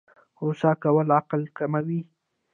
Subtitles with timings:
[0.41, 1.99] غوسه کول عقل کموي